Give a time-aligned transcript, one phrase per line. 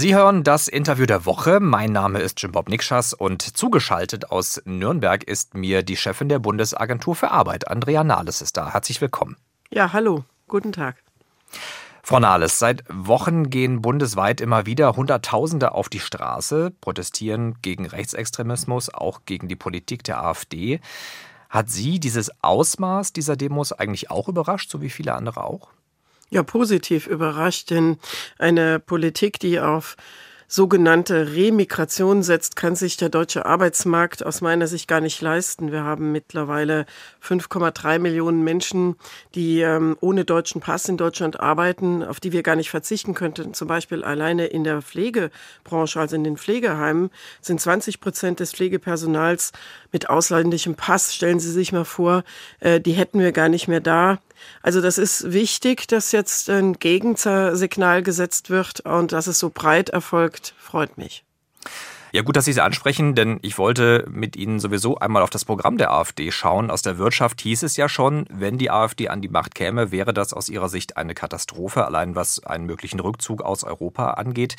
[0.00, 1.58] Sie hören das Interview der Woche.
[1.58, 6.38] Mein Name ist Jim Bob Nikschas und zugeschaltet aus Nürnberg ist mir die Chefin der
[6.38, 8.72] Bundesagentur für Arbeit, Andrea Nahles, ist da.
[8.72, 9.36] Herzlich willkommen.
[9.70, 10.22] Ja, hallo.
[10.46, 11.02] Guten Tag.
[12.04, 18.94] Frau Nahles, seit Wochen gehen bundesweit immer wieder Hunderttausende auf die Straße, protestieren gegen Rechtsextremismus,
[18.94, 20.78] auch gegen die Politik der AfD.
[21.50, 25.70] Hat Sie dieses Ausmaß dieser Demos eigentlich auch überrascht, so wie viele andere auch?
[26.30, 27.96] Ja, positiv überrascht, denn
[28.38, 29.96] eine Politik, die auf
[30.50, 35.72] sogenannte Remigration setzt, kann sich der deutsche Arbeitsmarkt aus meiner Sicht gar nicht leisten.
[35.72, 36.86] Wir haben mittlerweile
[37.22, 38.96] 5,3 Millionen Menschen,
[39.34, 43.52] die ähm, ohne deutschen Pass in Deutschland arbeiten, auf die wir gar nicht verzichten könnten.
[43.52, 47.10] Zum Beispiel alleine in der Pflegebranche, also in den Pflegeheimen,
[47.42, 49.52] sind 20 Prozent des Pflegepersonals
[49.92, 51.14] mit ausländischem Pass.
[51.14, 52.24] Stellen Sie sich mal vor,
[52.60, 54.18] äh, die hätten wir gar nicht mehr da.
[54.62, 59.88] Also das ist wichtig, dass jetzt ein Gegensignal gesetzt wird und dass es so breit
[59.90, 61.24] erfolgt, freut mich.
[62.10, 65.44] Ja, gut, dass Sie es ansprechen, denn ich wollte mit Ihnen sowieso einmal auf das
[65.44, 66.70] Programm der AfD schauen.
[66.70, 70.14] Aus der Wirtschaft hieß es ja schon, wenn die AfD an die Macht käme, wäre
[70.14, 74.56] das aus Ihrer Sicht eine Katastrophe, allein was einen möglichen Rückzug aus Europa angeht.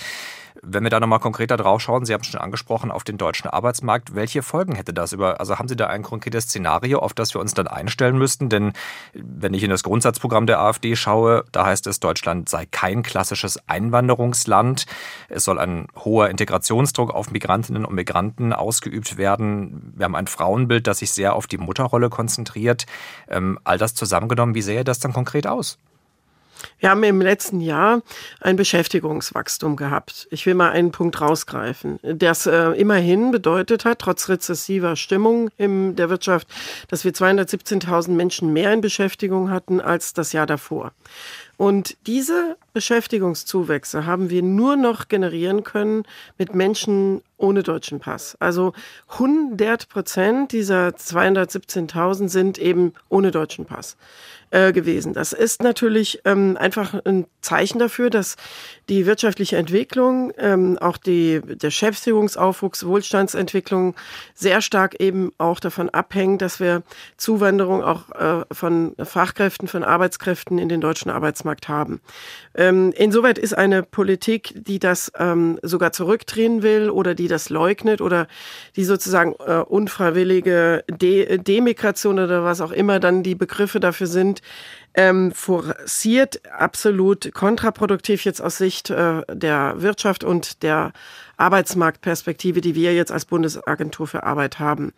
[0.62, 3.50] Wenn wir da nochmal konkreter drauf schauen, Sie haben es schon angesprochen, auf den deutschen
[3.50, 7.34] Arbeitsmarkt, welche Folgen hätte das über, also haben Sie da ein konkretes Szenario, auf das
[7.34, 8.50] wir uns dann einstellen müssten?
[8.50, 8.74] Denn
[9.14, 13.70] wenn ich in das Grundsatzprogramm der AfD schaue, da heißt es, Deutschland sei kein klassisches
[13.70, 14.86] Einwanderungsland.
[15.30, 19.94] Es soll ein hoher Integrationsdruck auf Migrantinnen und Migranten ausgeübt werden.
[19.96, 22.86] Wir haben ein Frauenbild, das sich sehr auf die Mutterrolle konzentriert.
[23.30, 25.78] Ähm, all das zusammengenommen, wie sähe das dann konkret aus?
[26.80, 28.02] Wir haben im letzten Jahr
[28.42, 30.28] ein Beschäftigungswachstum gehabt.
[30.30, 35.96] Ich will mal einen Punkt rausgreifen, das äh, immerhin bedeutet hat, trotz rezessiver Stimmung in
[35.96, 36.50] der Wirtschaft,
[36.90, 40.92] dass wir 217.000 Menschen mehr in Beschäftigung hatten als das Jahr davor.
[41.58, 46.04] Und diese Beschäftigungszuwächse haben wir nur noch generieren können
[46.38, 48.38] mit Menschen ohne deutschen Pass.
[48.40, 48.74] Also
[49.14, 53.98] 100 Prozent dieser 217.000 sind eben ohne deutschen Pass
[54.52, 55.14] äh, gewesen.
[55.14, 58.36] Das ist natürlich ähm, einfach ein Zeichen dafür, dass
[58.90, 63.96] die wirtschaftliche Entwicklung, ähm, auch die der Beschäftigungsaufwuchs, Wohlstandsentwicklung
[64.34, 66.84] sehr stark eben auch davon abhängen, dass wir
[67.16, 72.02] Zuwanderung auch äh, von Fachkräften, von Arbeitskräften in den deutschen Arbeitsmarkt haben.
[72.56, 78.02] Ähm, insoweit ist eine Politik, die das ähm, sogar zurückdrehen will oder die das leugnet
[78.02, 78.28] oder
[78.76, 84.42] die sozusagen äh, unfreiwillige De Demigration oder was auch immer dann die Begriffe dafür sind,
[84.96, 90.92] ähm, forciert absolut kontraproduktiv jetzt aus Sicht äh, der Wirtschaft und der
[91.40, 94.94] Arbeitsmarktperspektive, die wir jetzt als Bundesagentur für Arbeit haben.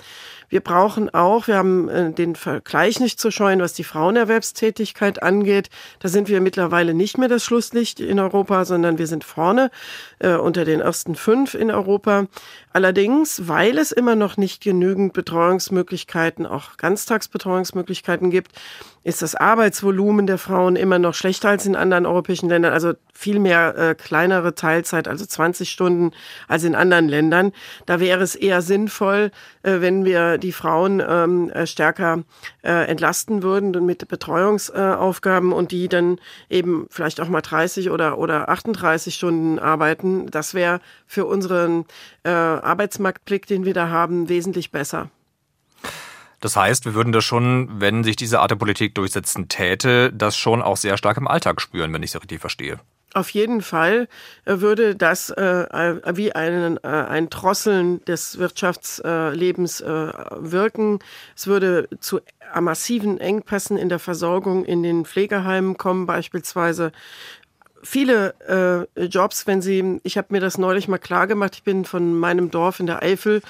[0.50, 5.70] Wir brauchen auch, wir haben äh, den Vergleich nicht zu scheuen, was die Frauenerwerbstätigkeit angeht.
[6.00, 9.72] Da sind wir mittlerweile nicht mehr das Schlusslicht in Europa, sondern wir sind vorne
[10.20, 12.28] äh, unter den ersten fünf in Europa.
[12.74, 18.52] Allerdings, weil es immer noch nicht genügend Betreuungsmöglichkeiten, auch Ganztagsbetreuungsmöglichkeiten gibt,
[19.04, 22.72] ist das Arbeitsvolumen der Frauen immer noch schlechter als in anderen europäischen Ländern.
[22.72, 26.12] Also viel mehr äh, kleinere Teilzeit, also 20 Stunden
[26.48, 27.52] als in anderen Ländern.
[27.86, 29.32] Da wäre es eher sinnvoll,
[29.64, 32.24] äh, wenn wir die Frauen ähm, äh, stärker
[32.64, 38.50] äh, entlasten würden mit Betreuungsaufgaben und die dann eben vielleicht auch mal 30 oder, oder
[38.50, 40.30] 38 Stunden arbeiten.
[40.30, 41.86] Das wäre für unseren
[42.24, 45.10] Arbeitsmarktblick, den wir da haben, wesentlich besser.
[46.42, 50.36] Das heißt, wir würden das schon, wenn sich diese Art der Politik durchsetzen täte, das
[50.36, 52.80] schon auch sehr stark im Alltag spüren, wenn ich es richtig verstehe.
[53.14, 54.08] Auf jeden Fall
[54.46, 61.00] äh, würde das äh, äh, wie einen, äh, ein Drosseln des Wirtschaftslebens äh, wirken.
[61.36, 62.22] Es würde zu
[62.60, 66.94] massiven Engpässen in der Versorgung in den Pflegeheimen kommen beispielsweise.
[67.84, 71.84] Viele äh, Jobs, wenn Sie, ich habe mir das neulich mal klar gemacht, ich bin
[71.84, 73.42] von meinem Dorf in der Eifel,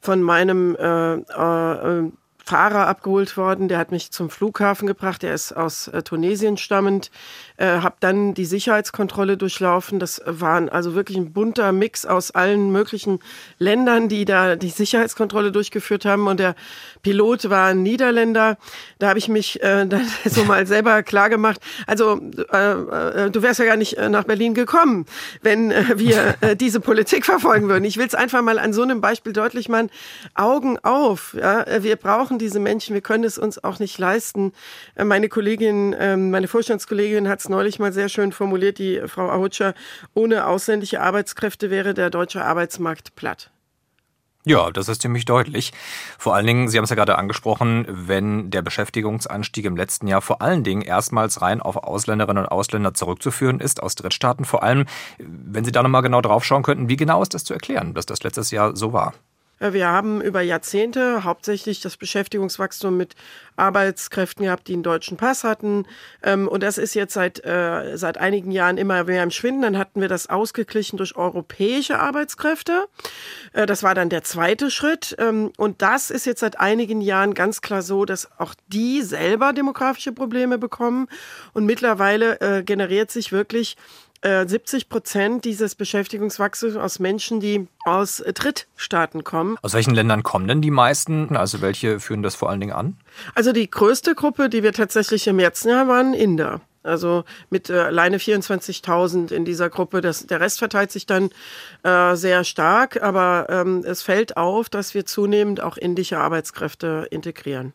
[0.00, 2.10] von meinem äh, äh,
[2.44, 7.10] Fahrer abgeholt worden, der hat mich zum Flughafen gebracht, der ist aus äh, Tunesien stammend,
[7.56, 9.98] äh, habe dann die Sicherheitskontrolle durchlaufen.
[9.98, 13.20] Das waren also wirklich ein bunter Mix aus allen möglichen
[13.58, 16.26] Ländern, die da die Sicherheitskontrolle durchgeführt haben.
[16.26, 16.54] Und der
[17.02, 18.58] Pilot war ein Niederländer.
[18.98, 21.60] Da habe ich mich äh, dann so mal selber klar gemacht.
[21.86, 22.20] Also
[22.52, 25.06] äh, äh, du wärst ja gar nicht äh, nach Berlin gekommen,
[25.42, 27.84] wenn äh, wir diese Politik verfolgen würden.
[27.84, 29.90] Ich will es einfach mal an so einem Beispiel deutlich machen.
[30.34, 31.34] Augen auf.
[31.38, 31.64] Ja?
[31.82, 34.52] Wir brauchen brauchen diese Menschen, wir können es uns auch nicht leisten.
[34.96, 39.28] Äh, meine Kollegin, ähm, meine Vorstandskollegin hat es neulich mal sehr schön formuliert, die Frau
[39.30, 39.74] Ahutscher,
[40.14, 43.50] ohne ausländische Arbeitskräfte wäre der deutsche Arbeitsmarkt platt.
[44.46, 45.72] Ja, das ist ziemlich deutlich.
[46.18, 50.20] Vor allen Dingen, Sie haben es ja gerade angesprochen, wenn der Beschäftigungsanstieg im letzten Jahr
[50.20, 54.84] vor allen Dingen erstmals rein auf Ausländerinnen und Ausländer zurückzuführen ist, aus Drittstaaten vor allem.
[55.18, 58.06] Wenn Sie da nochmal genau drauf schauen könnten, wie genau ist das zu erklären, dass
[58.06, 59.14] das letztes Jahr so war?
[59.58, 63.14] Wir haben über Jahrzehnte hauptsächlich das Beschäftigungswachstum mit
[63.56, 65.86] Arbeitskräften gehabt, die einen deutschen Pass hatten.
[66.22, 69.62] Ähm, und das ist jetzt seit, äh, seit einigen Jahren immer mehr im Schwinden.
[69.62, 72.86] Dann hatten wir das ausgeglichen durch europäische Arbeitskräfte.
[73.52, 75.14] Äh, das war dann der zweite Schritt.
[75.18, 79.52] Ähm, und das ist jetzt seit einigen Jahren ganz klar so, dass auch die selber
[79.52, 81.08] demografische Probleme bekommen.
[81.52, 83.76] Und mittlerweile äh, generiert sich wirklich
[84.24, 89.56] 70 äh, Prozent dieses Beschäftigungswachstums aus Menschen, die aus Drittstaaten kommen.
[89.60, 91.36] Aus welchen Ländern kommen denn die meisten?
[91.36, 92.96] Also welche führen das vor allen Dingen an?
[93.34, 96.62] Also die größte Gruppe, die wir tatsächlich im letzten Jahr waren, Inder.
[96.82, 100.00] Also mit äh, alleine 24.000 in dieser Gruppe.
[100.00, 101.30] Das, der Rest verteilt sich dann
[101.82, 107.72] äh, sehr stark, aber ähm, es fällt auf, dass wir zunehmend auch indische Arbeitskräfte integrieren.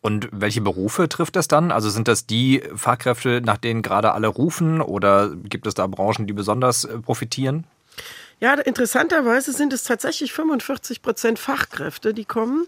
[0.00, 1.72] Und welche Berufe trifft das dann?
[1.72, 6.26] Also sind das die Fachkräfte, nach denen gerade alle rufen oder gibt es da Branchen,
[6.26, 7.64] die besonders äh, profitieren?
[8.40, 12.66] Ja, interessanterweise sind es tatsächlich 45 Prozent Fachkräfte, die kommen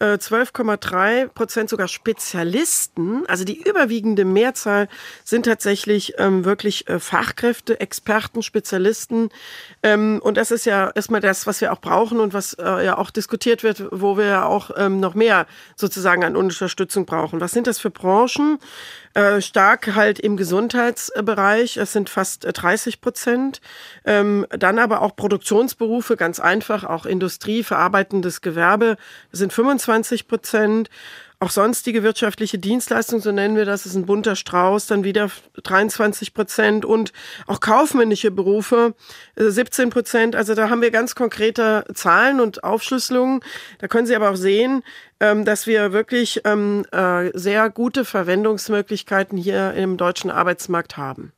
[0.00, 3.26] 12,3 äh, Prozent sogar Spezialisten.
[3.26, 4.88] Also die überwiegende Mehrzahl
[5.24, 9.30] sind tatsächlich ähm, wirklich äh, Fachkräfte, Experten, Spezialisten.
[9.82, 12.98] Ähm, und das ist ja erstmal das, was wir auch brauchen und was äh, ja
[12.98, 15.46] auch diskutiert wird, wo wir ja auch ähm, noch mehr
[15.76, 17.40] sozusagen an Unterstützung brauchen.
[17.40, 18.58] Was sind das für Branchen?
[19.14, 23.60] Äh, stark halt im Gesundheitsbereich, es sind fast 30 äh, Prozent.
[24.04, 28.96] Ähm, dann aber auch Produktionsberufe, ganz einfach, auch Industrie, verarbeitendes Gewerbe,
[29.32, 30.90] sind 25 Prozent.
[31.40, 35.30] Auch sonstige wirtschaftliche Dienstleistungen, so nennen wir das, ist ein bunter Strauß, dann wieder
[35.62, 37.12] 23 Prozent und
[37.46, 38.94] auch kaufmännische Berufe
[39.36, 40.34] 17 äh, Prozent.
[40.34, 43.40] Also da haben wir ganz konkrete Zahlen und Aufschlüsselungen.
[43.78, 44.82] Da können Sie aber auch sehen,
[45.20, 51.32] ähm, dass wir wirklich ähm, äh, sehr gute Verwendungsmöglichkeiten hier im deutschen Arbeitsmarkt haben.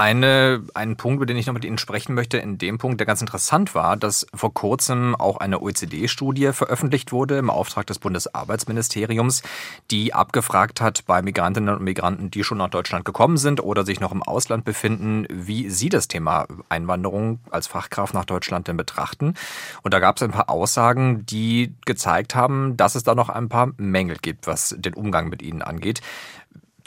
[0.00, 3.06] Eine, ein Punkt, über den ich noch mit Ihnen sprechen möchte, in dem Punkt, der
[3.08, 9.42] ganz interessant war, dass vor kurzem auch eine OECD-Studie veröffentlicht wurde im Auftrag des Bundesarbeitsministeriums,
[9.90, 13.98] die abgefragt hat bei Migrantinnen und Migranten, die schon nach Deutschland gekommen sind oder sich
[13.98, 19.34] noch im Ausland befinden, wie sie das Thema Einwanderung als Fachkraft nach Deutschland denn betrachten.
[19.82, 23.48] Und da gab es ein paar Aussagen, die gezeigt haben, dass es da noch ein
[23.48, 26.02] paar Mängel gibt, was den Umgang mit ihnen angeht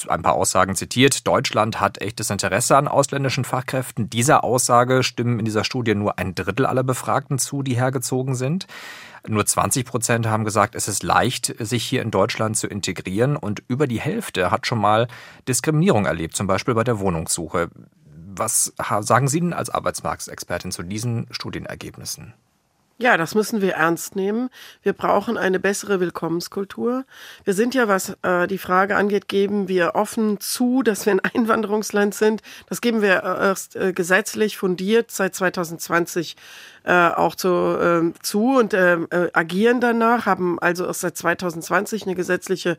[0.09, 1.27] ein paar Aussagen zitiert.
[1.27, 4.09] Deutschland hat echtes Interesse an ausländischen Fachkräften.
[4.09, 8.67] Dieser Aussage stimmen in dieser Studie nur ein Drittel aller Befragten zu, die hergezogen sind.
[9.27, 13.35] Nur 20 Prozent haben gesagt, es ist leicht, sich hier in Deutschland zu integrieren.
[13.35, 15.07] Und über die Hälfte hat schon mal
[15.47, 17.69] Diskriminierung erlebt, zum Beispiel bei der Wohnungssuche.
[18.33, 22.33] Was sagen Sie denn als Arbeitsmarktexpertin zu diesen Studienergebnissen?
[23.01, 24.51] Ja, das müssen wir ernst nehmen.
[24.83, 27.03] Wir brauchen eine bessere Willkommenskultur.
[27.43, 31.19] Wir sind ja, was äh, die Frage angeht, geben wir offen zu, dass wir ein
[31.33, 32.43] Einwanderungsland sind.
[32.69, 36.35] Das geben wir äh, erst äh, gesetzlich fundiert seit 2020
[36.83, 42.03] äh, auch zu, äh, zu und äh, äh, agieren danach, haben also erst seit 2020
[42.03, 42.77] eine gesetzliche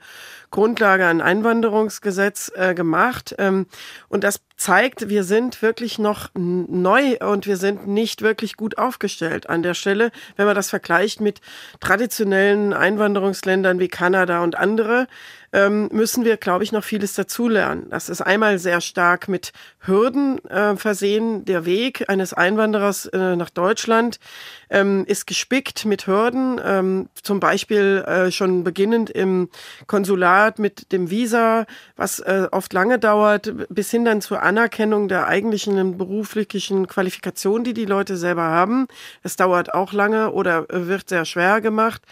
[0.50, 3.34] Grundlage, ein Einwanderungsgesetz äh, gemacht.
[3.38, 3.66] Ähm,
[4.08, 9.48] und das zeigt, wir sind wirklich noch neu und wir sind nicht wirklich gut aufgestellt
[9.48, 11.40] an der Stelle, wenn man das vergleicht mit
[11.80, 15.08] traditionellen Einwanderungsländern wie Kanada und andere
[15.52, 17.88] ähm, müssen wir, glaube ich, noch vieles dazulernen.
[17.90, 21.44] Das ist einmal sehr stark mit Hürden äh, versehen.
[21.44, 23.91] Der Weg eines Einwanderers äh, nach Deutschland
[24.70, 29.50] ähm, ist gespickt mit Hürden, ähm, zum Beispiel äh, schon beginnend im
[29.86, 35.26] Konsulat mit dem Visa, was äh, oft lange dauert, bis hin dann zur Anerkennung der
[35.26, 38.88] eigentlichen beruflichen Qualifikation, die die Leute selber haben.
[39.22, 42.02] Das dauert auch lange oder äh, wird sehr schwer gemacht.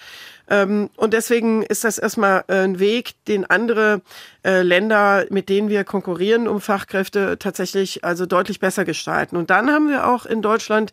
[0.50, 4.02] Ähm, und deswegen ist das erstmal äh, ein Weg, den andere
[4.44, 9.36] äh, Länder, mit denen wir konkurrieren um Fachkräfte, tatsächlich also deutlich besser gestalten.
[9.36, 10.92] Und dann haben wir auch in Deutschland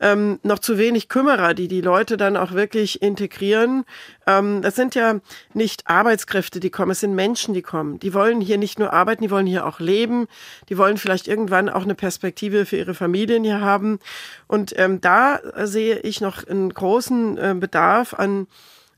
[0.00, 3.84] ähm, noch zu wenig Kümmerer, die die Leute dann auch wirklich integrieren.
[4.26, 5.20] Ähm, das sind ja
[5.54, 7.98] nicht Arbeitskräfte, die kommen, es sind Menschen, die kommen.
[7.98, 10.26] Die wollen hier nicht nur arbeiten, die wollen hier auch leben.
[10.68, 13.98] Die wollen vielleicht irgendwann auch eine Perspektive für ihre Familien hier haben.
[14.46, 18.46] Und ähm, da sehe ich noch einen großen äh, Bedarf an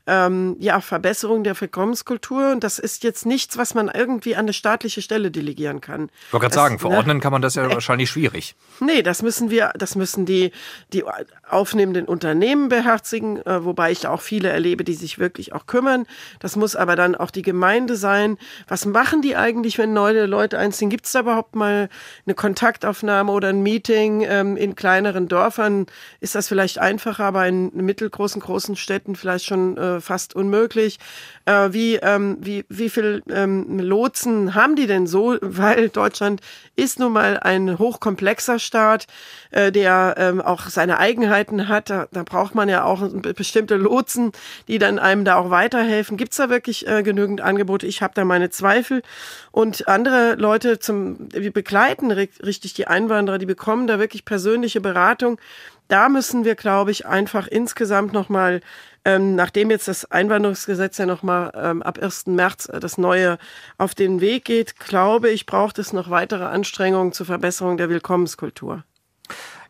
[0.07, 2.51] ähm, ja, Verbesserung der Willkommenskultur.
[2.51, 6.09] Und das ist jetzt nichts, was man irgendwie an eine staatliche Stelle delegieren kann.
[6.27, 7.21] Ich wollte gerade sagen, verordnen ne?
[7.21, 8.55] kann man das ja wahrscheinlich schwierig.
[8.79, 10.51] Nee, das müssen wir, das müssen die,
[10.91, 11.03] die
[11.49, 16.05] aufnehmenden Unternehmen beherzigen, äh, wobei ich auch viele erlebe, die sich wirklich auch kümmern.
[16.39, 18.37] Das muss aber dann auch die Gemeinde sein.
[18.67, 20.89] Was machen die eigentlich, wenn neue Leute einziehen?
[20.89, 21.89] Gibt es da überhaupt mal
[22.25, 25.85] eine Kontaktaufnahme oder ein Meeting ähm, in kleineren Dörfern?
[26.19, 30.99] Ist das vielleicht einfacher, aber in mittelgroßen, großen Städten vielleicht schon äh, fast unmöglich?
[31.45, 35.37] Äh, wie, ähm, wie, wie viel ähm, Lotsen haben die denn so?
[35.41, 36.41] Weil Deutschland
[36.75, 39.07] ist nun mal ein hochkomplexer Staat,
[39.51, 41.89] äh, der ähm, auch seine Eigenheiten hat.
[41.89, 43.01] Da, da braucht man ja auch
[43.35, 44.31] bestimmte Lotsen,
[44.67, 46.17] die dann einem da auch weiterhelfen.
[46.17, 47.87] Gibt es da wirklich äh, genügend Angebote?
[47.87, 49.01] Ich habe da meine Zweifel.
[49.51, 55.39] Und andere Leute zum, die begleiten richtig die Einwanderer, die bekommen da wirklich persönliche Beratung.
[55.87, 58.61] Da müssen wir, glaube ich, einfach insgesamt nochmal
[59.03, 62.27] ähm, nachdem jetzt das Einwanderungsgesetz ja nochmal ähm, ab 1.
[62.27, 63.37] März äh, das neue
[63.77, 68.83] auf den Weg geht, glaube ich, braucht es noch weitere Anstrengungen zur Verbesserung der Willkommenskultur.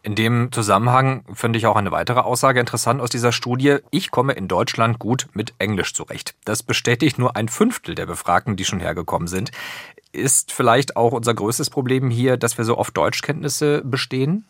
[0.03, 3.77] In dem Zusammenhang finde ich auch eine weitere Aussage interessant aus dieser Studie.
[3.91, 6.33] Ich komme in Deutschland gut mit Englisch zurecht.
[6.43, 9.51] Das bestätigt nur ein Fünftel der Befragten, die schon hergekommen sind.
[10.11, 14.45] Ist vielleicht auch unser größtes Problem hier, dass wir so oft Deutschkenntnisse bestehen?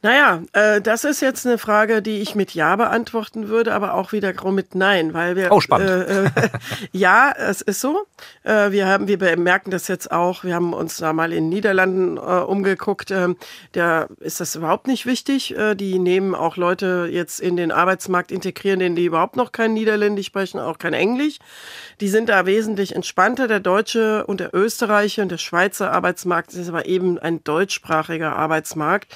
[0.00, 4.12] Naja, äh, das ist jetzt eine Frage, die ich mit Ja beantworten würde, aber auch
[4.12, 5.50] wiederum mit Nein, weil wir.
[5.50, 5.90] Oh, spannend.
[5.90, 6.30] Äh, äh,
[6.92, 8.06] ja, es ist so.
[8.44, 10.44] Äh, wir haben, wir bemerken das jetzt auch.
[10.44, 13.10] Wir haben uns da mal in den Niederlanden äh, umgeguckt.
[13.10, 13.34] Äh,
[13.72, 15.56] da ist das überhaupt nicht wichtig.
[15.58, 19.74] Äh, die nehmen auch Leute jetzt in den Arbeitsmarkt integrieren, denen die überhaupt noch kein
[19.74, 21.40] Niederländisch sprechen, auch kein Englisch.
[22.00, 23.48] Die sind da wesentlich entspannter.
[23.48, 29.12] Der deutsche und der österreichische und der Schweizer Arbeitsmarkt ist aber eben ein deutschsprachiger Arbeitsmarkt.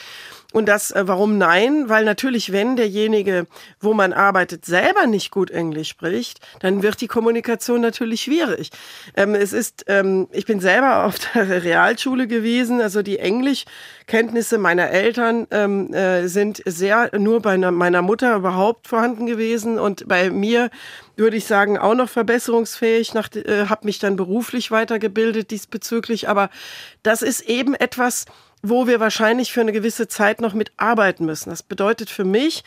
[0.53, 1.89] Und das, äh, warum nein?
[1.89, 3.47] Weil natürlich, wenn derjenige,
[3.81, 8.71] wo man arbeitet, selber nicht gut Englisch spricht, dann wird die Kommunikation natürlich schwierig.
[9.17, 14.91] Ähm, es ist, ähm, ich bin selber auf der Realschule gewesen, also die Englischkenntnisse meiner
[14.91, 20.71] Eltern ähm, äh, sind sehr nur bei meiner Mutter überhaupt vorhanden gewesen und bei mir
[21.17, 26.51] würde ich sagen, auch noch verbesserungsfähig, nach, äh, habe mich dann beruflich weitergebildet diesbezüglich, aber
[27.03, 28.25] das ist eben etwas,
[28.63, 31.51] wo wir wahrscheinlich für eine gewisse Zeit noch mitarbeiten müssen.
[31.51, 32.63] Das bedeutet für mich,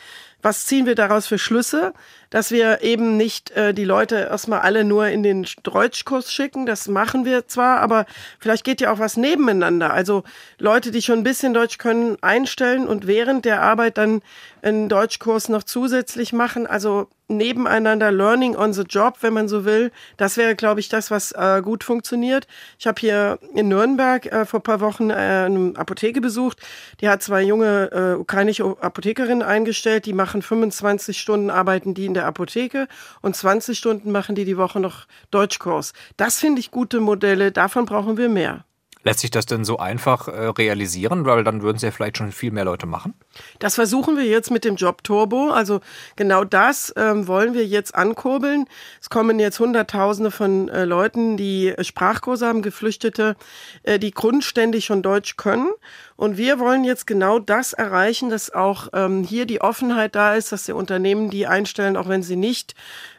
[0.46, 1.92] was ziehen wir daraus für Schlüsse?
[2.30, 6.66] Dass wir eben nicht äh, die Leute erstmal alle nur in den Deutschkurs schicken.
[6.66, 8.06] Das machen wir zwar, aber
[8.38, 9.92] vielleicht geht ja auch was nebeneinander.
[9.92, 10.22] Also
[10.58, 14.22] Leute, die schon ein bisschen Deutsch können, einstellen und während der Arbeit dann
[14.62, 16.66] einen Deutschkurs noch zusätzlich machen.
[16.68, 19.90] Also nebeneinander Learning on the Job, wenn man so will.
[20.16, 22.46] Das wäre, glaube ich, das, was äh, gut funktioniert.
[22.78, 26.60] Ich habe hier in Nürnberg äh, vor paar Wochen äh, eine Apotheke besucht.
[27.00, 30.06] Die hat zwei junge äh, ukrainische Apothekerinnen eingestellt.
[30.06, 32.88] Die machen 25 Stunden arbeiten die in der Apotheke
[33.22, 35.92] und 20 Stunden machen die die Woche noch Deutschkurs.
[36.16, 37.52] Das finde ich gute Modelle.
[37.52, 38.64] Davon brauchen wir mehr.
[39.06, 42.32] Lässt sich das denn so einfach äh, realisieren, weil dann würden es ja vielleicht schon
[42.32, 43.14] viel mehr Leute machen?
[43.60, 45.50] Das versuchen wir jetzt mit dem Job Turbo.
[45.50, 45.80] Also
[46.16, 48.64] genau das ähm, wollen wir jetzt ankurbeln.
[49.00, 53.36] Es kommen jetzt Hunderttausende von äh, Leuten, die Sprachkurse haben, Geflüchtete,
[53.84, 55.70] äh, die grundständig schon Deutsch können.
[56.16, 60.50] Und wir wollen jetzt genau das erreichen, dass auch ähm, hier die Offenheit da ist,
[60.50, 62.74] dass die Unternehmen die einstellen, auch wenn sie nicht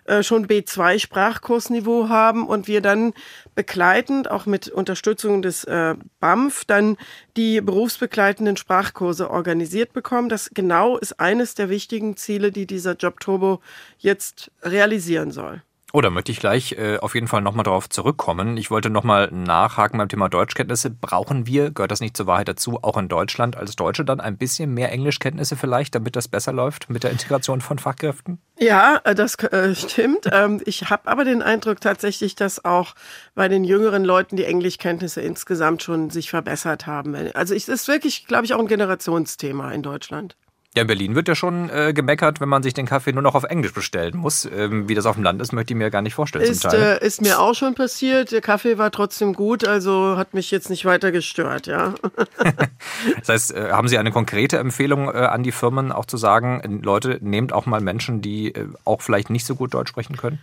[0.07, 3.13] äh, schon B2 Sprachkursniveau haben und wir dann
[3.57, 6.95] begleitend, auch mit Unterstützung des äh, BAMF, dann
[7.37, 10.29] die berufsbegleitenden Sprachkurse organisiert bekommen.
[10.29, 13.59] Das genau ist eines der wichtigen Ziele, die dieser Job Turbo
[13.97, 15.63] jetzt realisieren soll.
[15.93, 18.57] Oh, da möchte ich gleich äh, auf jeden Fall nochmal darauf zurückkommen.
[18.57, 20.89] Ich wollte nochmal nachhaken beim Thema Deutschkenntnisse.
[20.89, 24.37] Brauchen wir, gehört das nicht zur Wahrheit dazu, auch in Deutschland als Deutsche dann ein
[24.37, 28.39] bisschen mehr Englischkenntnisse vielleicht, damit das besser läuft mit der Integration von Fachkräften?
[28.59, 30.27] Ja, äh, das äh, stimmt.
[30.37, 32.95] Ähm, ich habe aber den Eindruck tatsächlich, dass auch
[33.33, 37.15] bei den jüngeren Leuten die Englischkenntnisse insgesamt schon sich verbessert haben.
[37.33, 40.35] Also es ist wirklich, glaube ich, auch ein Generationsthema in Deutschland.
[40.77, 43.33] Ja, in Berlin wird ja schon äh, gemeckert, wenn man sich den Kaffee nur noch
[43.33, 44.45] auf Englisch bestellen muss.
[44.45, 46.45] Ähm, wie das auf dem Land ist, möchte ich mir gar nicht vorstellen.
[46.45, 46.71] Ist.
[46.71, 48.31] Äh, ist mir auch schon passiert.
[48.31, 51.95] Der Kaffee war trotzdem gut, also hat mich jetzt nicht weiter gestört, ja.
[53.17, 56.81] das heißt, äh, haben Sie eine konkrete Empfehlung äh, an die Firmen, auch zu sagen,
[56.83, 60.37] Leute, nehmt auch mal Menschen, die äh, auch vielleicht nicht so gut Deutsch sprechen können?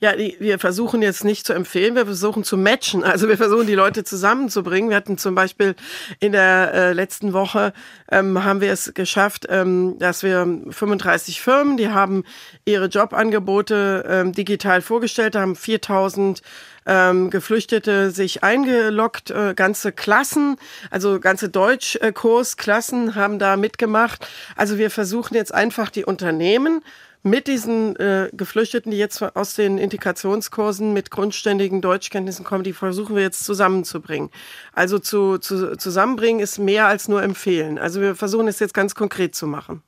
[0.00, 3.02] Ja, die, wir versuchen jetzt nicht zu empfehlen, wir versuchen zu matchen.
[3.02, 4.90] Also wir versuchen die Leute zusammenzubringen.
[4.90, 5.74] Wir hatten zum Beispiel
[6.20, 7.72] in der äh, letzten Woche
[8.08, 12.22] ähm, haben wir es geschafft, ähm, dass wir 35 Firmen, die haben
[12.64, 16.42] ihre Jobangebote ähm, digital vorgestellt, haben 4000
[16.86, 20.56] ähm, Geflüchtete sich eingeloggt, äh, ganze Klassen,
[20.90, 24.26] also ganze Deutschkursklassen haben da mitgemacht.
[24.54, 26.82] Also wir versuchen jetzt einfach die Unternehmen
[27.22, 33.16] mit diesen äh, Geflüchteten, die jetzt aus den Integrationskursen mit grundständigen Deutschkenntnissen kommen, die versuchen
[33.16, 34.30] wir jetzt zusammenzubringen.
[34.72, 37.78] Also zu, zu, zusammenbringen ist mehr als nur empfehlen.
[37.78, 39.82] Also wir versuchen es jetzt ganz konkret zu machen.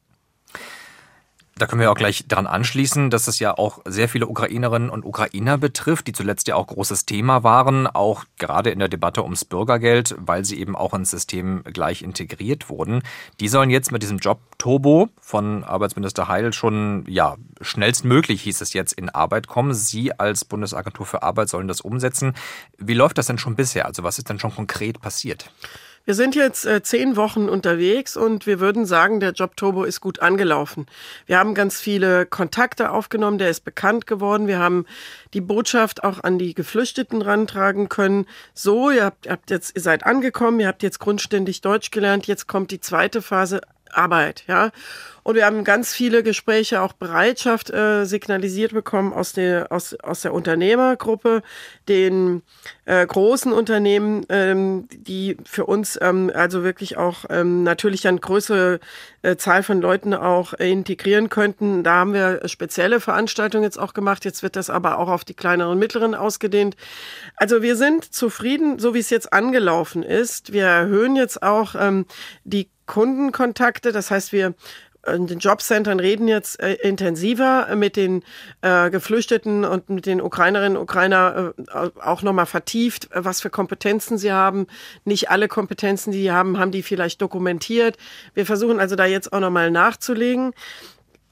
[1.61, 5.05] Da können wir auch gleich daran anschließen, dass es ja auch sehr viele Ukrainerinnen und
[5.05, 9.45] Ukrainer betrifft, die zuletzt ja auch großes Thema waren, auch gerade in der Debatte ums
[9.45, 13.03] Bürgergeld, weil sie eben auch ins System gleich integriert wurden.
[13.41, 18.73] Die sollen jetzt mit diesem Job Turbo von Arbeitsminister Heil schon, ja, schnellstmöglich hieß es
[18.73, 19.75] jetzt in Arbeit kommen.
[19.75, 22.33] Sie als Bundesagentur für Arbeit sollen das umsetzen.
[22.79, 23.85] Wie läuft das denn schon bisher?
[23.85, 25.51] Also was ist denn schon konkret passiert?
[26.07, 30.01] Wir sind jetzt äh, zehn Wochen unterwegs und wir würden sagen, der Job Turbo ist
[30.01, 30.87] gut angelaufen.
[31.27, 34.47] Wir haben ganz viele Kontakte aufgenommen, der ist bekannt geworden.
[34.47, 34.87] Wir haben
[35.35, 38.27] die Botschaft auch an die Geflüchteten rantragen können.
[38.55, 42.27] So, ihr habt, ihr habt jetzt, ihr seid angekommen, ihr habt jetzt grundständig Deutsch gelernt,
[42.27, 43.61] jetzt kommt die zweite Phase
[43.93, 44.71] Arbeit, ja.
[45.23, 50.23] Und wir haben ganz viele Gespräche, auch Bereitschaft äh, signalisiert bekommen aus der, aus, aus
[50.23, 51.43] der Unternehmergruppe,
[51.89, 52.43] den
[52.87, 58.81] äh, großen Unternehmen, ähm, die für uns ähm, also wirklich auch ähm, natürlich eine größere
[59.23, 61.85] äh, Zahl von Leuten auch integrieren könnten.
[61.85, 64.25] Da haben wir spezielle Veranstaltungen jetzt auch gemacht.
[64.25, 66.77] Jetzt wird das aber auch auf die kleineren und mittleren ausgedehnt.
[67.37, 70.53] Also wir sind zufrieden, so wie es jetzt angelaufen ist.
[70.53, 72.07] Wir erhöhen jetzt auch ähm,
[72.45, 73.93] die Kundenkontakte.
[73.93, 74.55] Das heißt, wir
[75.07, 78.23] in den Jobcentern reden jetzt äh, intensiver mit den
[78.63, 84.19] äh, Geflüchteten und mit den Ukrainerinnen und Ukrainer äh, auch nochmal vertieft, was für Kompetenzen
[84.19, 84.67] sie haben.
[85.05, 87.97] Nicht alle Kompetenzen, die sie haben, haben die vielleicht dokumentiert.
[88.35, 90.53] Wir versuchen also da jetzt auch nochmal nachzulegen.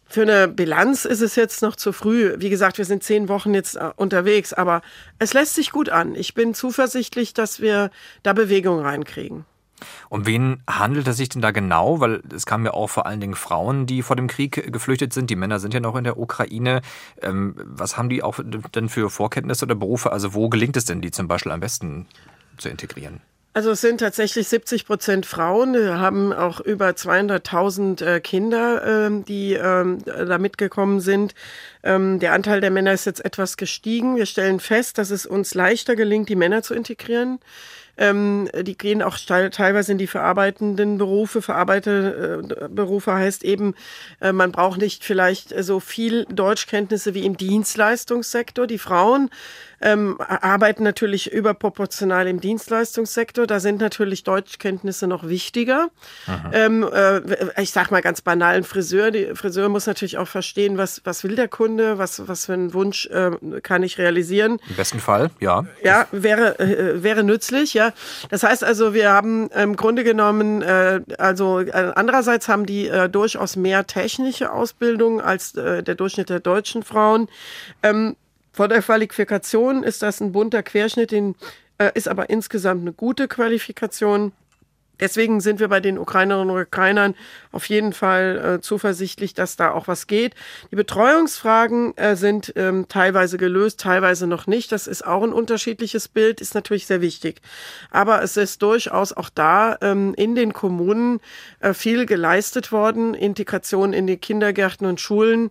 [0.06, 2.36] Für eine Bilanz ist es jetzt noch zu früh.
[2.38, 4.80] Wie gesagt, wir sind zehn Wochen jetzt äh, unterwegs, aber
[5.18, 6.14] es lässt sich gut an.
[6.14, 7.90] Ich bin zuversichtlich, dass wir
[8.22, 9.44] da Bewegung reinkriegen.
[10.08, 12.00] Um wen handelt es sich denn da genau?
[12.00, 15.30] Weil es kamen ja auch vor allen Dingen Frauen, die vor dem Krieg geflüchtet sind.
[15.30, 16.82] Die Männer sind ja noch in der Ukraine.
[17.22, 18.38] Ähm, was haben die auch
[18.74, 20.12] denn für Vorkenntnisse oder Berufe?
[20.12, 22.06] Also wo gelingt es denn, die zum Beispiel am besten
[22.56, 23.20] zu integrieren?
[23.54, 25.74] Also es sind tatsächlich 70 Prozent Frauen.
[25.74, 31.34] Wir haben auch über 200.000 äh, Kinder, ähm, die ähm, da mitgekommen sind.
[31.82, 34.16] Der Anteil der Männer ist jetzt etwas gestiegen.
[34.16, 37.38] Wir stellen fest, dass es uns leichter gelingt, die Männer zu integrieren.
[37.98, 41.42] Ähm, die gehen auch teilweise in die verarbeitenden Berufe.
[41.42, 43.74] Verarbeiterberufe heißt eben,
[44.20, 48.68] äh, man braucht nicht vielleicht so viel Deutschkenntnisse wie im Dienstleistungssektor.
[48.68, 49.30] Die Frauen
[49.80, 53.46] ähm, arbeiten natürlich überproportional im Dienstleistungssektor.
[53.46, 55.90] Da sind natürlich Deutschkenntnisse noch wichtiger.
[56.52, 57.20] Ähm, äh,
[57.62, 59.10] ich sag mal ganz banal, ein Friseur.
[59.10, 62.74] Die Friseur muss natürlich auch verstehen, was, was will der Kunde, was, was für einen
[62.74, 63.30] Wunsch äh,
[63.62, 64.58] kann ich realisieren.
[64.68, 65.66] Im besten Fall, ja.
[65.82, 67.92] Ja, wäre, äh, wäre nützlich, ja.
[68.30, 73.08] Das heißt also, wir haben im Grunde genommen, äh, also äh, andererseits haben die äh,
[73.08, 77.28] durchaus mehr technische Ausbildung als äh, der Durchschnitt der deutschen Frauen.
[77.82, 78.16] Ähm,
[78.58, 81.36] von der Qualifikation ist das ein bunter Querschnitt, den,
[81.78, 84.32] äh, ist aber insgesamt eine gute Qualifikation.
[85.00, 87.14] Deswegen sind wir bei den Ukrainerinnen und Ukrainern
[87.52, 90.34] auf jeden Fall äh, zuversichtlich, dass da auch was geht.
[90.70, 94.72] Die Betreuungsfragen äh, sind ähm, teilweise gelöst, teilweise noch nicht.
[94.72, 97.40] Das ist auch ein unterschiedliches Bild, ist natürlich sehr wichtig.
[97.90, 101.20] Aber es ist durchaus auch da ähm, in den Kommunen
[101.60, 103.14] äh, viel geleistet worden.
[103.14, 105.50] Integration in die Kindergärten und Schulen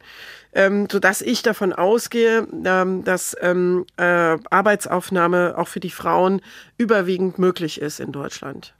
[0.57, 6.41] ähm, sodass ich davon ausgehe, ähm, dass ähm, äh, Arbeitsaufnahme auch für die Frauen
[6.77, 8.73] überwiegend möglich ist in Deutschland.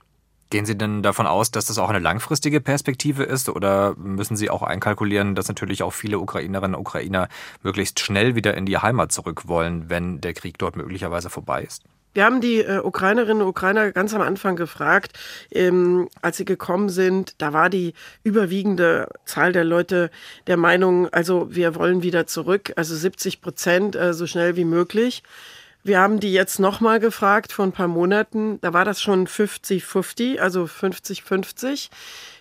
[0.50, 4.48] Gehen Sie denn davon aus, dass das auch eine langfristige Perspektive ist oder müssen Sie
[4.48, 7.28] auch einkalkulieren, dass natürlich auch viele Ukrainerinnen und Ukrainer
[7.62, 11.82] möglichst schnell wieder in die Heimat zurück wollen, wenn der Krieg dort möglicherweise vorbei ist?
[12.14, 15.12] Wir haben die äh, Ukrainerinnen und Ukrainer ganz am Anfang gefragt,
[15.50, 17.34] ähm, als sie gekommen sind.
[17.38, 17.92] Da war die
[18.24, 20.10] überwiegende Zahl der Leute
[20.46, 25.22] der Meinung, also wir wollen wieder zurück, also 70 Prozent äh, so schnell wie möglich.
[25.88, 28.60] Wir haben die jetzt nochmal gefragt vor ein paar Monaten.
[28.60, 31.88] Da war das schon 50-50, also 50-50.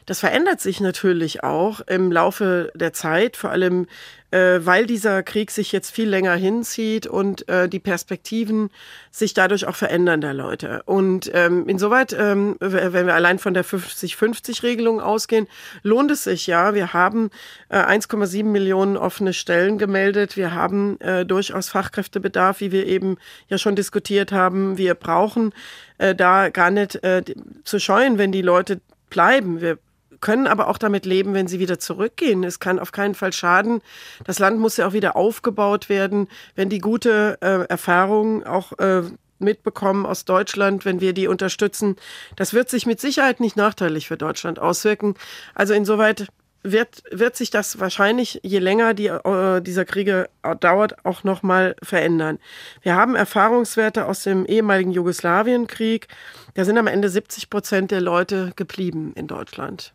[0.08, 3.88] Das verändert sich natürlich auch im Laufe der Zeit, vor allem
[4.32, 8.70] äh, weil dieser Krieg sich jetzt viel länger hinzieht und äh, die Perspektiven
[9.12, 10.82] sich dadurch auch verändern der Leute.
[10.86, 15.46] Und ähm, insoweit, ähm, wenn wir allein von der 50-50-Regelung ausgehen,
[15.84, 16.74] lohnt es sich ja.
[16.74, 17.30] Wir haben
[17.68, 20.38] äh, 1,7 Millionen offene Stellen gemeldet.
[20.38, 23.18] Wir haben äh, durchaus Fachkräftebedarf, wie wir eben
[23.50, 24.78] ja schon diskutiert haben.
[24.78, 25.54] Wir brauchen
[25.98, 27.24] äh, da gar nicht äh,
[27.66, 29.62] zu scheuen, wenn die Leute bleiben.
[29.62, 29.78] Wir
[30.22, 32.44] können aber auch damit leben, wenn sie wieder zurückgehen.
[32.44, 33.82] Es kann auf keinen Fall schaden.
[34.26, 39.04] Das Land muss ja auch wieder aufgebaut werden, wenn die gute äh, Erfahrung auch äh,
[39.40, 41.96] mitbekommen aus Deutschland, wenn wir die unterstützen.
[42.36, 45.16] Das wird sich mit Sicherheit nicht nachteilig für Deutschland auswirken.
[45.54, 46.28] Also insoweit
[46.64, 52.40] wird, wird sich das wahrscheinlich, je länger die, äh, dieser Kriege dauert, auch nochmal verändern.
[52.82, 56.08] Wir haben Erfahrungswerte aus dem ehemaligen Jugoslawienkrieg.
[56.56, 59.94] Da sind am Ende 70 Prozent der Leute geblieben in Deutschland.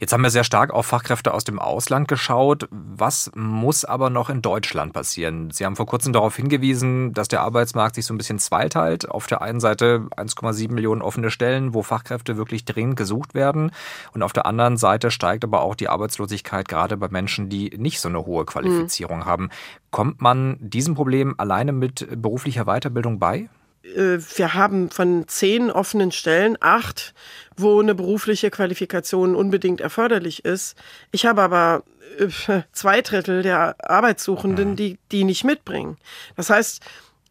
[0.00, 2.68] Jetzt haben wir sehr stark auf Fachkräfte aus dem Ausland geschaut.
[2.70, 5.50] Was muss aber noch in Deutschland passieren?
[5.50, 9.10] Sie haben vor kurzem darauf hingewiesen, dass der Arbeitsmarkt sich so ein bisschen zweiteilt.
[9.10, 13.72] Auf der einen Seite 1,7 Millionen offene Stellen, wo Fachkräfte wirklich dringend gesucht werden.
[14.14, 18.00] Und auf der anderen Seite steigt aber auch die Arbeitslosigkeit gerade bei Menschen, die nicht
[18.00, 19.26] so eine hohe Qualifizierung mhm.
[19.26, 19.50] haben.
[19.90, 23.50] Kommt man diesem Problem alleine mit beruflicher Weiterbildung bei?
[23.82, 27.14] Äh, wir haben von zehn offenen Stellen acht,
[27.56, 30.76] wo eine berufliche Qualifikation unbedingt erforderlich ist.
[31.12, 31.84] Ich habe aber
[32.18, 35.96] äh, zwei Drittel der Arbeitssuchenden, die die nicht mitbringen.
[36.36, 36.82] Das heißt,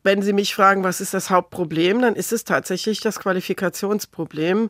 [0.04, 4.70] wenn Sie mich fragen, was ist das Hauptproblem, dann ist es tatsächlich das Qualifikationsproblem.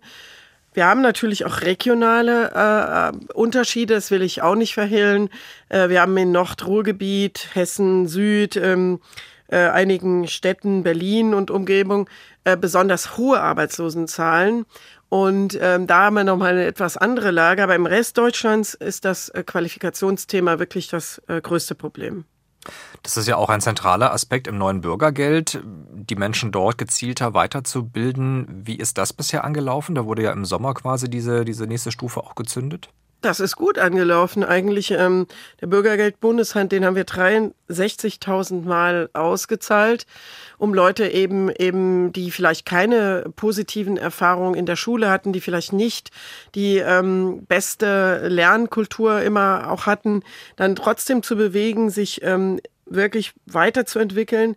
[0.74, 5.30] Wir haben natürlich auch regionale äh, Unterschiede, das will ich auch nicht verhehlen.
[5.70, 9.00] Äh, wir haben in Nordruhrgebiet, Hessen, Süd, ähm,
[9.50, 12.10] äh, einigen Städten, Berlin und Umgebung,
[12.44, 14.66] äh, besonders hohe Arbeitslosenzahlen.
[15.10, 17.64] Und ähm, da haben wir nochmal eine etwas andere Lage.
[17.64, 22.26] Aber im Rest Deutschlands ist das äh, Qualifikationsthema wirklich das äh, größte Problem.
[23.04, 28.48] Das ist ja auch ein zentraler Aspekt im neuen Bürgergeld, die Menschen dort gezielter weiterzubilden.
[28.66, 29.96] Wie ist das bisher angelaufen?
[29.96, 32.90] Da wurde ja im Sommer quasi diese, diese nächste Stufe auch gezündet.
[33.22, 34.46] Das ist gut angelaufen.
[34.46, 35.28] Eigentlich ähm,
[35.60, 40.06] der Bürgergeldbundeshand, den haben wir 63.000 Mal ausgezahlt,
[40.58, 45.74] um Leute eben eben, die vielleicht keine positiven Erfahrungen in der Schule hatten, die vielleicht
[45.74, 46.12] nicht
[46.56, 50.24] die ähm, beste Lernkultur immer auch hatten,
[50.56, 54.56] dann trotzdem zu bewegen, sich ähm, wirklich weiterzuentwickeln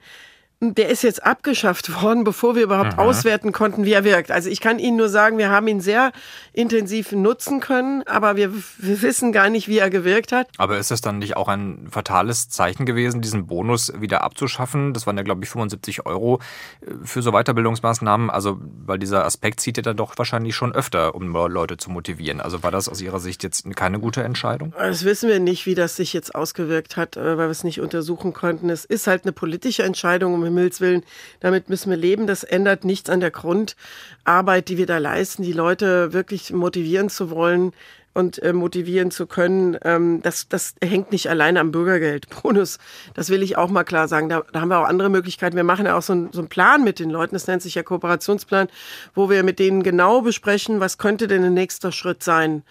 [0.62, 3.00] der ist jetzt abgeschafft worden, bevor wir überhaupt mhm.
[3.00, 4.30] auswerten konnten, wie er wirkt.
[4.30, 6.12] Also ich kann Ihnen nur sagen, wir haben ihn sehr
[6.52, 10.46] intensiv nutzen können, aber wir, wir wissen gar nicht, wie er gewirkt hat.
[10.58, 14.92] Aber ist es dann nicht auch ein fatales Zeichen gewesen, diesen Bonus wieder abzuschaffen?
[14.92, 16.40] Das waren ja, glaube ich, 75 Euro
[16.80, 18.30] äh, für so Weiterbildungsmaßnahmen.
[18.30, 22.40] Also, weil dieser Aspekt zieht ja dann doch wahrscheinlich schon öfter, um Leute zu motivieren.
[22.40, 24.72] Also war das aus Ihrer Sicht jetzt keine gute Entscheidung?
[24.78, 27.80] Das wissen wir nicht, wie das sich jetzt ausgewirkt hat, äh, weil wir es nicht
[27.80, 28.70] untersuchen konnten.
[28.70, 31.02] Es ist halt eine politische Entscheidung, um Himmels Willen,
[31.40, 32.26] damit müssen wir leben.
[32.26, 37.30] Das ändert nichts an der Grundarbeit, die wir da leisten, die Leute wirklich motivieren zu
[37.30, 37.72] wollen,
[38.14, 42.78] und äh, motivieren zu können, ähm, das, das hängt nicht alleine am Bürgergeldbonus.
[43.14, 44.28] Das will ich auch mal klar sagen.
[44.28, 45.56] Da, da haben wir auch andere Möglichkeiten.
[45.56, 47.34] Wir machen ja auch so, ein, so einen Plan mit den Leuten.
[47.34, 48.68] Das nennt sich ja Kooperationsplan,
[49.14, 52.62] wo wir mit denen genau besprechen, was könnte denn ein nächster Schritt sein.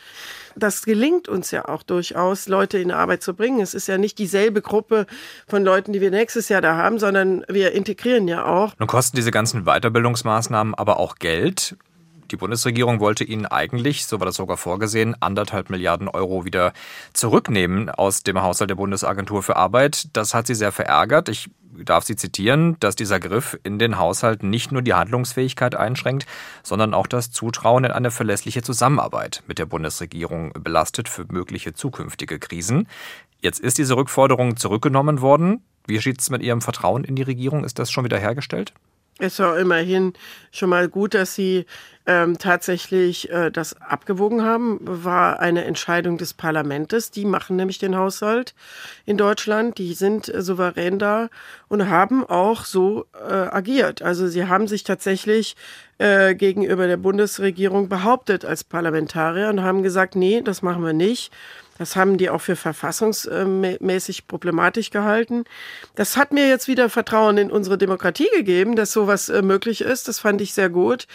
[0.55, 3.61] Das gelingt uns ja auch durchaus, Leute in Arbeit zu bringen.
[3.61, 5.05] Es ist ja nicht dieselbe Gruppe
[5.47, 8.73] von Leuten, die wir nächstes Jahr da haben, sondern wir integrieren ja auch.
[8.77, 11.77] Nun kosten diese ganzen Weiterbildungsmaßnahmen aber auch Geld.
[12.31, 16.71] Die Bundesregierung wollte ihnen eigentlich, so war das sogar vorgesehen, anderthalb Milliarden Euro wieder
[17.11, 20.07] zurücknehmen aus dem Haushalt der Bundesagentur für Arbeit.
[20.13, 21.27] Das hat sie sehr verärgert.
[21.27, 26.25] Ich darf sie zitieren, dass dieser Griff in den Haushalt nicht nur die Handlungsfähigkeit einschränkt,
[26.63, 32.39] sondern auch das Zutrauen in eine verlässliche Zusammenarbeit mit der Bundesregierung belastet für mögliche zukünftige
[32.39, 32.87] Krisen.
[33.41, 35.63] Jetzt ist diese Rückforderung zurückgenommen worden.
[35.87, 37.63] Wie steht es mit Ihrem Vertrauen in die Regierung?
[37.63, 38.73] Ist das schon wieder hergestellt?
[39.21, 40.13] Es war immerhin
[40.51, 41.65] schon mal gut, dass sie
[42.05, 44.79] ähm, tatsächlich äh, das abgewogen haben.
[44.81, 47.11] War eine Entscheidung des Parlaments.
[47.11, 48.55] Die machen nämlich den Haushalt
[49.05, 49.77] in Deutschland.
[49.77, 51.29] Die sind äh, souverän da
[51.67, 54.01] und haben auch so äh, agiert.
[54.01, 55.55] Also sie haben sich tatsächlich
[55.99, 61.31] äh, gegenüber der Bundesregierung behauptet als Parlamentarier und haben gesagt, nee, das machen wir nicht.
[61.77, 65.45] Das haben die auch für verfassungsmäßig problematisch gehalten.
[65.95, 70.07] Das hat mir jetzt wieder Vertrauen in unsere Demokratie gegeben, dass sowas äh, möglich ist.
[70.07, 71.07] Das fand ich sehr gut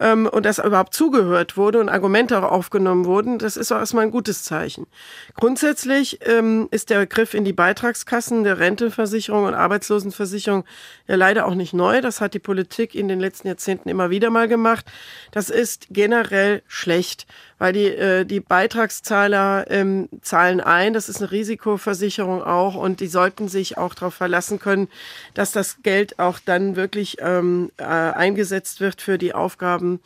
[0.00, 4.04] ähm, und dass überhaupt zugehört wurde und Argumente auch aufgenommen wurden, das ist auch erstmal
[4.04, 4.86] ein gutes Zeichen.
[5.34, 10.64] Grundsätzlich ähm, ist der Griff in die Beitragskassen der Rentenversicherung und Arbeitslosenversicherung
[11.06, 12.00] ja leider auch nicht neu.
[12.00, 14.86] Das hat die Politik in den letzten Jahrzehnten immer wieder mal gemacht.
[15.30, 17.26] Das ist generell schlecht,
[17.58, 20.92] weil die, äh, die Beitragszahler ähm, zahlen ein.
[20.92, 24.88] Das ist eine Risikoversicherung auch und die sollten sich auch darauf verlassen können,
[25.34, 30.00] dass das Geld auch dann wirklich ähm, äh, eingesetzt wird für die Aufgaben,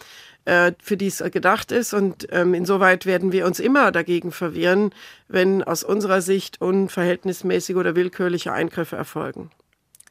[0.44, 1.94] äh, für die es gedacht ist.
[1.94, 4.92] Und ähm, insoweit werden wir uns immer dagegen verwehren,
[5.28, 9.50] wenn aus unserer Sicht unverhältnismäßige oder willkürliche Eingriffe erfolgen.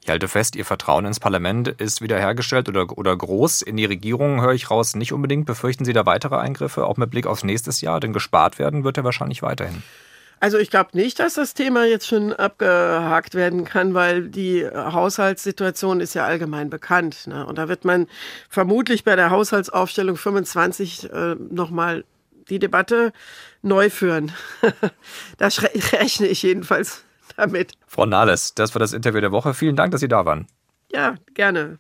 [0.08, 3.62] Ich halte fest, Ihr Vertrauen ins Parlament ist wiederhergestellt oder, oder groß.
[3.62, 5.46] In die Regierung höre ich raus nicht unbedingt.
[5.46, 8.00] Befürchten Sie da weitere Eingriffe, auch mit Blick aufs nächste Jahr?
[8.00, 9.84] Denn gespart werden wird er wahrscheinlich weiterhin.
[10.40, 16.00] Also ich glaube nicht, dass das Thema jetzt schon abgehakt werden kann, weil die Haushaltssituation
[16.00, 17.28] ist ja allgemein bekannt.
[17.28, 17.46] Ne?
[17.46, 18.08] Und da wird man
[18.48, 22.06] vermutlich bei der Haushaltsaufstellung 25 äh, nochmal
[22.50, 23.12] die Debatte
[23.62, 24.32] neu führen.
[25.38, 25.50] da
[25.92, 27.04] rechne ich jedenfalls
[27.48, 27.74] damit.
[27.88, 29.54] Frau Nahles, das war das Interview der Woche.
[29.54, 30.48] Vielen Dank, dass Sie da waren.
[30.92, 31.80] Ja, gerne.